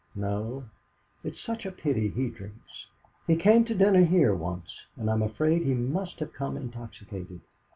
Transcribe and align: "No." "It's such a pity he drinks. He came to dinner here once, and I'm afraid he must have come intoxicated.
"No." 0.15 0.63
"It's 1.23 1.39
such 1.39 1.63
a 1.63 1.71
pity 1.71 2.07
he 2.09 2.29
drinks. 2.29 2.87
He 3.27 3.35
came 3.35 3.65
to 3.65 3.75
dinner 3.75 4.03
here 4.03 4.33
once, 4.33 4.81
and 4.97 5.07
I'm 5.11 5.21
afraid 5.21 5.61
he 5.61 5.75
must 5.75 6.17
have 6.21 6.33
come 6.33 6.57
intoxicated. 6.57 7.41